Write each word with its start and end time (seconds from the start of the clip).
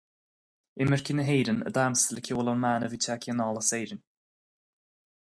Imircigh 0.83 1.15
na 1.17 1.25
hÉireann 1.29 1.61
ag 1.67 1.71
damhsa 1.75 2.09
le 2.15 2.21
ceol 2.29 2.49
ón 2.53 2.59
mbanna 2.63 2.85
a 2.87 2.91
bhí 2.95 2.99
tagtha 3.05 3.29
anall 3.35 3.61
as 3.63 3.71
Éirinn. 3.81 4.03